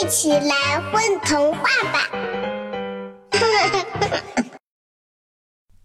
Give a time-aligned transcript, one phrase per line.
[0.00, 1.62] 一起来混童话
[1.92, 1.98] 吧！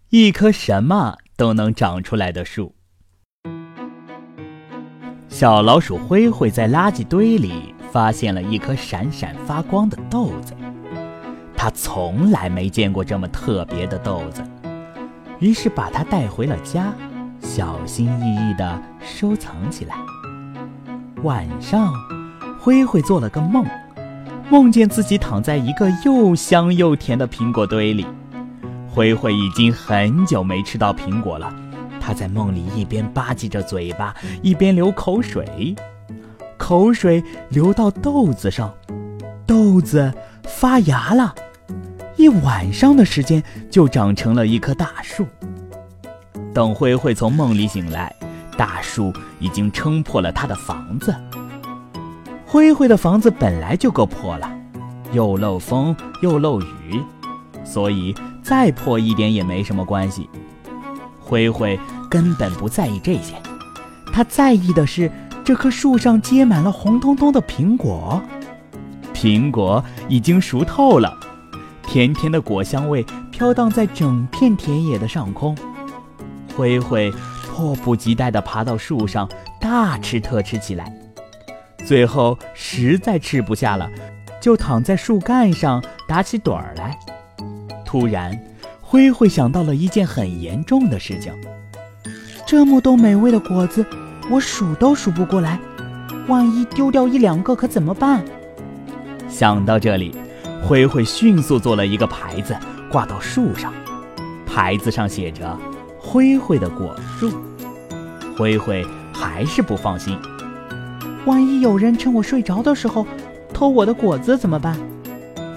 [0.10, 2.76] 一棵什么都能长出来的树。
[5.30, 10.54] 小老鼠灰灰在垃圾堆里发现了一颗闪闪发光的豆子，
[11.58, 14.44] 它从来没见过这么特别的豆子，
[15.40, 16.94] 于是把它带回了家，
[17.42, 19.96] 小心翼翼地收藏起来。
[21.24, 21.92] 晚上，
[22.60, 23.66] 灰灰做了个梦，
[24.54, 28.06] 梦见自己躺在一个又香又甜的苹果堆里。
[28.88, 31.52] 灰灰已经很久没吃到苹果了，
[32.00, 35.76] 他在梦里一边吧唧着嘴巴，一边流口水，
[36.56, 38.72] 口水流到豆子上，
[39.48, 40.14] 豆子
[40.44, 41.34] 发芽了，
[42.16, 43.42] 一晚上的时间
[43.72, 45.26] 就长成了一棵大树。
[46.54, 48.16] 等灰灰从梦里醒来。
[48.56, 51.12] 大树已经撑破了他的房子。
[52.54, 54.48] 灰灰的房子本来就够破了，
[55.12, 57.02] 又漏风又漏雨，
[57.64, 60.30] 所以再破一点也没什么关系。
[61.20, 61.80] 灰灰
[62.12, 63.34] 根本不在意这些，
[64.14, 65.12] 他在意的是
[65.44, 68.22] 这棵树上结满了红彤彤的苹果。
[69.16, 71.12] 苹果已经熟透了，
[71.82, 75.58] 甜甜的果香味飘荡在整片田野的上空。
[76.56, 77.12] 灰灰。
[77.56, 79.30] 迫不及待地爬到树上，
[79.62, 80.92] 大吃特吃起来。
[81.86, 83.90] 最后实在吃不下了，
[84.42, 86.98] 就躺在树干上打起盹儿来。
[87.86, 88.38] 突然，
[88.82, 91.34] 灰灰想到了一件很严重的事情：
[92.46, 93.86] 这么多美味的果子，
[94.30, 95.60] 我数都数不过来，
[96.28, 98.24] 万一丢掉一两个可怎么办？
[99.30, 100.16] 想到这里，
[100.64, 102.56] 灰灰迅速做了一个牌子，
[102.90, 103.74] 挂到树上。
[104.46, 105.60] 牌子上写着。
[106.06, 107.32] 灰灰的果树，
[108.38, 110.20] 灰灰还是不放心。
[111.26, 113.06] 万一有人趁我睡着的时候
[113.54, 114.78] 偷我的果子怎么办？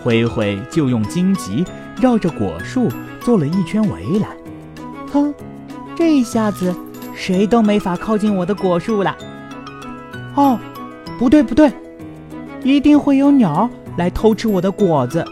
[0.03, 1.65] 灰灰就用荆棘
[2.01, 2.89] 绕着果树
[3.21, 4.31] 做了一圈围栏。
[5.13, 5.35] 哼，
[5.97, 6.75] 这下子
[7.15, 9.17] 谁都没法靠近我的果树了。
[10.37, 10.59] 哦，
[11.19, 11.73] 不对不对，
[12.63, 15.25] 一定会有鸟来偷吃我的果子。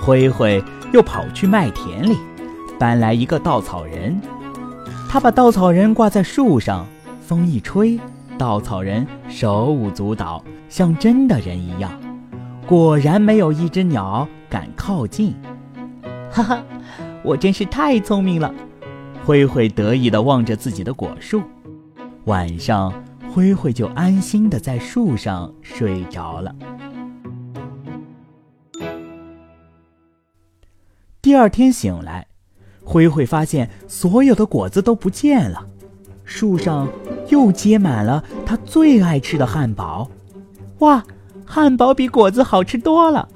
[0.00, 2.16] 灰灰又跑去麦田里。
[2.78, 4.18] 搬来一个稻草人，
[5.06, 6.86] 他把稻草人挂在树上，
[7.20, 8.00] 风一吹，
[8.40, 11.92] 稻草人手舞足蹈，像真的人一样。
[12.66, 15.34] 果然没有一只鸟敢靠近。
[16.32, 16.64] 哈哈，
[17.22, 18.50] 我真是太聪明了！
[19.26, 21.42] 灰灰得意地望着自己的果树。
[22.24, 22.90] 晚上，
[23.30, 26.56] 灰灰就安心地在树上睡着了。
[31.20, 32.26] 第二天醒来。
[32.82, 35.64] 灰灰发现所有的果子都不见了，
[36.30, 36.88] 树上
[37.28, 40.08] 又结满了他最爱吃的汉堡。
[40.78, 41.04] 哇，
[41.44, 43.28] 汉堡比果子好吃多了！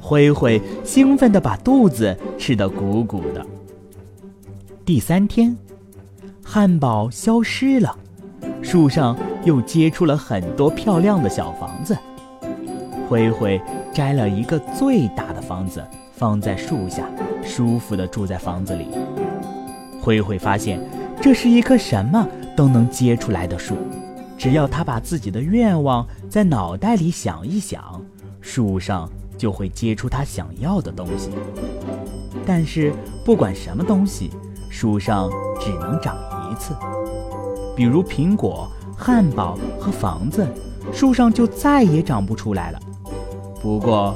[0.00, 3.46] 灰灰兴奋地把肚子吃得鼓鼓的。
[4.84, 5.56] 第三天，
[6.42, 7.96] 汉堡消失了，
[8.62, 11.96] 树上又结出了很多漂亮的小房子。
[13.08, 13.60] 灰灰
[13.94, 15.82] 摘了一个最大的房子。
[16.12, 17.08] 放在树下，
[17.44, 18.88] 舒服地住在房子里。
[20.02, 20.80] 灰灰发现，
[21.20, 23.76] 这是一棵什么都能结出来的树，
[24.36, 28.00] 只要他把自己的愿望在脑袋里想一想，
[28.40, 31.30] 树上就会结出他想要的东西。
[32.46, 32.92] 但是，
[33.24, 34.30] 不管什么东西，
[34.70, 35.28] 树上
[35.60, 36.16] 只能长
[36.50, 36.72] 一次。
[37.76, 40.46] 比如苹果、汉堡和房子，
[40.92, 42.80] 树上就再也长不出来了。
[43.60, 44.14] 不过，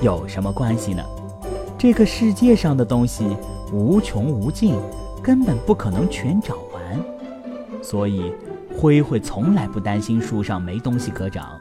[0.00, 1.02] 有什么关系呢？
[1.76, 3.36] 这个世界上的东西
[3.72, 4.76] 无穷无尽，
[5.24, 8.30] 根本不可能全长完，所以
[8.76, 11.58] 灰灰从来不担心树上没东西可长。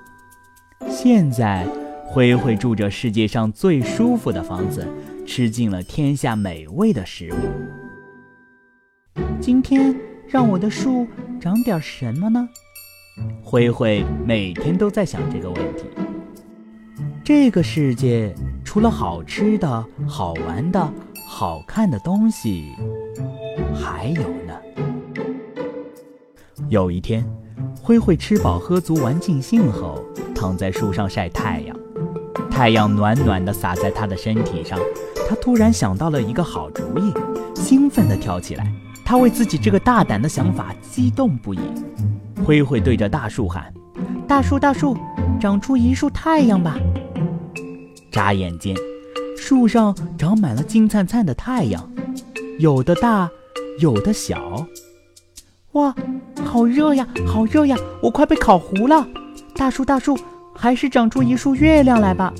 [0.89, 1.65] 现在，
[2.05, 4.85] 灰灰住着世界上最舒服的房子，
[5.25, 9.21] 吃尽了天下美味的食物。
[9.39, 9.95] 今天
[10.27, 11.07] 让我的树
[11.39, 12.45] 长点什么呢？
[13.41, 15.85] 灰灰每天都在想这个问题。
[17.23, 18.35] 这个世界。
[18.65, 20.91] 除了好吃的、好玩的、
[21.27, 22.71] 好看的东西，
[23.73, 24.53] 还有呢。
[26.69, 27.25] 有一天，
[27.81, 30.03] 灰灰吃饱喝足玩尽兴后，
[30.33, 31.77] 躺在树上晒太阳。
[32.49, 34.79] 太阳暖暖的洒在他的身体上，
[35.27, 37.13] 他突然想到了一个好主意，
[37.55, 38.71] 兴奋地跳起来。
[39.05, 41.59] 他为自己这个大胆的想法激动不已。
[42.45, 43.73] 灰灰对着大树喊
[44.27, 44.97] ：“大树，大树，
[45.39, 46.77] 长出一束太阳吧！”
[48.11, 48.75] 眨眼间，
[49.37, 51.91] 树上长满了金灿灿的太阳，
[52.59, 53.29] 有的大，
[53.79, 54.65] 有的小。
[55.73, 55.93] 哇，
[56.45, 57.75] 好热呀，好热呀！
[58.01, 59.07] 我快被烤糊了。
[59.55, 60.17] 大树，大树，
[60.55, 62.31] 还是长出一束月亮来吧。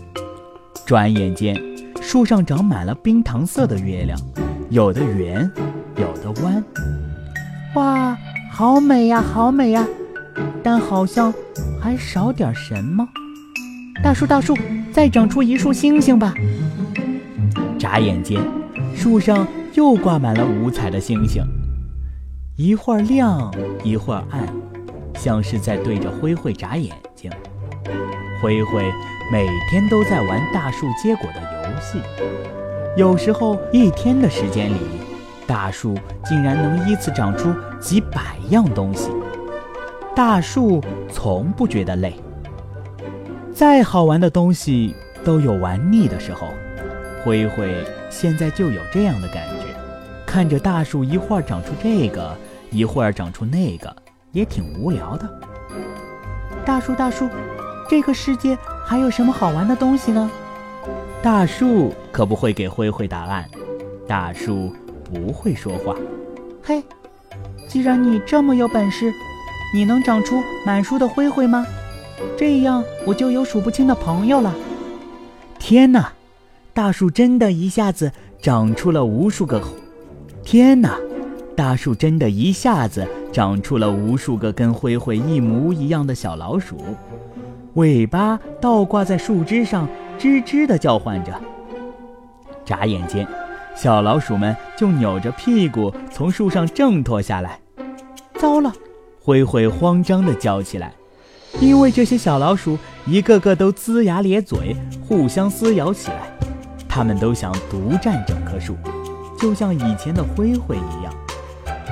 [0.86, 1.60] 转眼间，
[2.02, 4.20] 树上长满了冰糖色的月亮，
[4.70, 5.50] 有的圆，
[5.96, 6.64] 有的弯。
[7.76, 8.16] 哇，
[8.52, 9.88] 好美呀，好美呀！
[10.62, 11.34] 但好像
[11.82, 13.08] 还少点什么。
[14.04, 14.56] 大树，大树，
[14.92, 16.34] 再长出一束星星吧！
[17.80, 18.40] 眨眼间，
[18.96, 21.44] 树上又挂满了五彩的星星，
[22.56, 23.52] 一会儿亮，
[23.84, 24.48] 一会儿暗，
[25.16, 27.32] 像是在对着灰灰眨眼睛。
[28.40, 28.84] 灰灰
[29.32, 32.00] 每天都在玩大树结果的游戏，
[32.96, 34.78] 有时候一天的时间里，
[35.48, 39.10] 大树竟然能依次长出几百样东西。
[40.16, 42.14] 大树从不觉得累。
[43.52, 46.50] 再好玩的东西都有玩腻的时候，
[47.24, 47.74] 灰灰
[48.12, 49.63] 现在就有这样的感觉，
[50.34, 52.36] 看着大树一会儿长出这个，
[52.72, 53.96] 一会儿长出那个，
[54.32, 55.30] 也挺无聊的。
[56.66, 57.30] 大树，大树，
[57.88, 60.28] 这个世界还有什么好玩的东西呢？
[61.22, 63.48] 大树可不会给灰灰答案，
[64.08, 65.96] 大树不会说话。
[66.64, 66.82] 嘿，
[67.68, 69.14] 既然你这么有本事，
[69.72, 71.64] 你能长出满树的灰灰吗？
[72.36, 74.52] 这样我就有数不清的朋友了。
[75.60, 76.12] 天哪，
[76.74, 79.62] 大树真的一下子长出了无数个！
[80.44, 80.98] 天哪，
[81.56, 86.78] 大树真的一下子长出了无数个跟灰灰一模一样的小老鼠，
[87.76, 89.88] 尾巴倒挂在树枝上，
[90.20, 91.34] 吱吱地叫唤着。
[92.66, 93.26] 眨眼间，
[93.74, 97.60] 小老鼠们就扭着屁股从树上挣脱下来。
[98.36, 98.72] 糟了，
[99.22, 100.94] 灰灰慌张地叫起来。
[101.62, 104.76] 因为这些小老鼠一个个都龇牙咧嘴，
[105.08, 106.32] 互相撕咬起来，
[106.90, 108.76] 它们都想独占整棵树，
[109.44, 111.14] 就像以前的灰灰一样。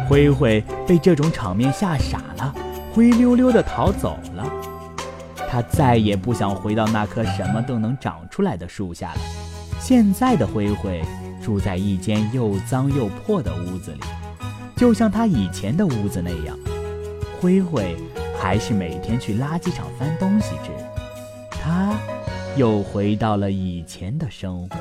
[0.07, 2.55] 灰灰被这种场面吓傻了，
[2.93, 4.49] 灰溜溜地逃走了。
[5.49, 9.19] 他再也不想回到那棵什么都能长出来的树下了。
[9.81, 11.01] 现在的灰灰
[11.43, 13.99] 住在一间又脏又破的屋子里，
[14.77, 16.57] 就像他以前的屋子那样。
[17.41, 17.93] 灰灰。
[18.39, 20.71] 还是每天去垃圾场翻东西吃，
[21.51, 21.93] 他
[22.55, 24.77] 又回到了以前的生活。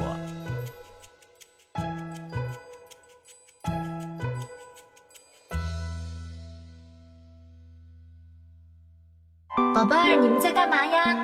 [9.81, 11.17] 宝贝儿，你们在干嘛呀？